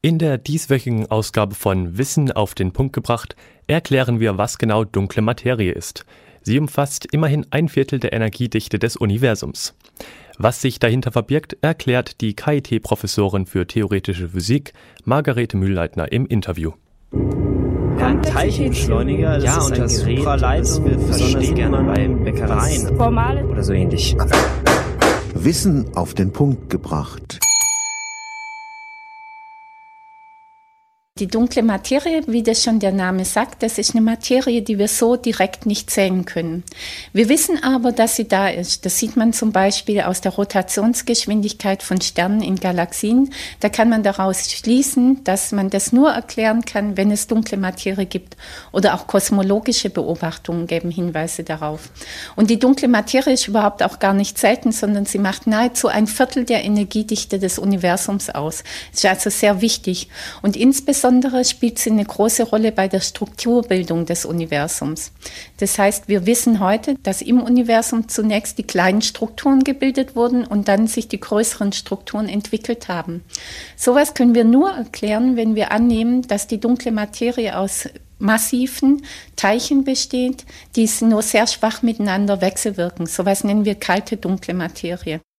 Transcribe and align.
In 0.00 0.20
der 0.20 0.38
dieswöchigen 0.38 1.10
Ausgabe 1.10 1.56
von 1.56 1.98
Wissen 1.98 2.30
auf 2.30 2.54
den 2.54 2.70
Punkt 2.72 2.92
gebracht 2.92 3.34
erklären 3.66 4.20
wir, 4.20 4.38
was 4.38 4.58
genau 4.58 4.84
dunkle 4.84 5.22
Materie 5.22 5.72
ist. 5.72 6.06
Sie 6.40 6.56
umfasst 6.60 7.08
immerhin 7.10 7.46
ein 7.50 7.68
Viertel 7.68 7.98
der 7.98 8.12
Energiedichte 8.12 8.78
des 8.78 8.96
Universums. 8.96 9.74
Was 10.38 10.62
sich 10.62 10.78
dahinter 10.78 11.10
verbirgt, 11.10 11.56
erklärt 11.62 12.20
die 12.20 12.34
KIT-Professorin 12.34 13.46
für 13.46 13.66
theoretische 13.66 14.28
Physik 14.28 14.72
Margarete 15.04 15.56
Mühlleitner 15.56 16.12
im 16.12 16.26
Interview. 16.26 16.74
Ein 17.10 18.22
Teilchenbeschleuniger, 18.22 19.40
das 19.40 19.44
ja, 19.44 19.58
ist 19.58 19.66
und 19.66 19.78
das 19.78 19.96
Supraleitung 19.96 20.84
wir 20.84 20.96
besonders 20.96 21.54
gerne 21.54 21.82
bei 21.82 22.06
Bäckereien 22.06 23.48
oder 23.50 23.64
so 23.64 23.72
ähnlich. 23.72 24.16
Wissen 25.34 25.92
auf 25.96 26.14
den 26.14 26.32
Punkt 26.32 26.70
gebracht. 26.70 27.40
Die 31.18 31.26
dunkle 31.26 31.64
Materie, 31.64 32.22
wie 32.28 32.44
das 32.44 32.62
schon 32.62 32.78
der 32.78 32.92
Name 32.92 33.24
sagt, 33.24 33.64
das 33.64 33.76
ist 33.76 33.92
eine 33.92 34.02
Materie, 34.02 34.62
die 34.62 34.78
wir 34.78 34.86
so 34.86 35.16
direkt 35.16 35.66
nicht 35.66 35.90
sehen 35.90 36.26
können. 36.26 36.62
Wir 37.12 37.28
wissen 37.28 37.60
aber, 37.60 37.90
dass 37.90 38.14
sie 38.14 38.28
da 38.28 38.48
ist. 38.48 38.86
Das 38.86 38.98
sieht 38.98 39.16
man 39.16 39.32
zum 39.32 39.50
Beispiel 39.50 40.02
aus 40.02 40.20
der 40.20 40.30
Rotationsgeschwindigkeit 40.32 41.82
von 41.82 42.00
Sternen 42.00 42.40
in 42.40 42.54
Galaxien. 42.60 43.32
Da 43.58 43.68
kann 43.68 43.88
man 43.88 44.04
daraus 44.04 44.48
schließen, 44.48 45.24
dass 45.24 45.50
man 45.50 45.70
das 45.70 45.92
nur 45.92 46.10
erklären 46.10 46.64
kann, 46.64 46.96
wenn 46.96 47.10
es 47.10 47.26
dunkle 47.26 47.56
Materie 47.58 48.06
gibt. 48.06 48.36
Oder 48.70 48.94
auch 48.94 49.08
kosmologische 49.08 49.90
Beobachtungen 49.90 50.68
geben 50.68 50.92
Hinweise 50.92 51.42
darauf. 51.42 51.90
Und 52.36 52.48
die 52.48 52.60
dunkle 52.60 52.86
Materie 52.86 53.34
ist 53.34 53.48
überhaupt 53.48 53.82
auch 53.82 53.98
gar 53.98 54.14
nicht 54.14 54.38
selten, 54.38 54.70
sondern 54.70 55.04
sie 55.04 55.18
macht 55.18 55.48
nahezu 55.48 55.88
ein 55.88 56.06
Viertel 56.06 56.44
der 56.44 56.64
Energiedichte 56.64 57.40
des 57.40 57.58
Universums 57.58 58.30
aus. 58.30 58.62
Das 58.92 59.02
ist 59.02 59.06
also 59.06 59.30
sehr 59.30 59.60
wichtig. 59.60 60.08
Und 60.42 60.56
insbesondere 60.56 61.07
Insbesondere 61.08 61.46
spielt 61.46 61.78
sie 61.78 61.90
eine 61.90 62.04
große 62.04 62.42
Rolle 62.42 62.70
bei 62.70 62.86
der 62.86 63.00
Strukturbildung 63.00 64.04
des 64.04 64.26
Universums. 64.26 65.10
Das 65.56 65.78
heißt, 65.78 66.06
wir 66.06 66.26
wissen 66.26 66.60
heute, 66.60 66.96
dass 67.02 67.22
im 67.22 67.40
Universum 67.40 68.10
zunächst 68.10 68.58
die 68.58 68.64
kleinen 68.64 69.00
Strukturen 69.00 69.64
gebildet 69.64 70.16
wurden 70.16 70.44
und 70.44 70.68
dann 70.68 70.86
sich 70.86 71.08
die 71.08 71.18
größeren 71.18 71.72
Strukturen 71.72 72.28
entwickelt 72.28 72.88
haben. 72.88 73.24
Sowas 73.74 74.12
können 74.12 74.34
wir 74.34 74.44
nur 74.44 74.70
erklären, 74.70 75.36
wenn 75.36 75.54
wir 75.54 75.72
annehmen, 75.72 76.28
dass 76.28 76.46
die 76.46 76.60
dunkle 76.60 76.92
Materie 76.92 77.56
aus 77.56 77.88
massiven 78.18 79.02
Teilchen 79.34 79.84
besteht, 79.84 80.44
die 80.76 80.90
nur 81.00 81.22
sehr 81.22 81.46
schwach 81.46 81.80
miteinander 81.80 82.42
wechselwirken. 82.42 83.06
Sowas 83.06 83.44
nennen 83.44 83.64
wir 83.64 83.76
kalte 83.76 84.18
dunkle 84.18 84.52
Materie. 84.52 85.22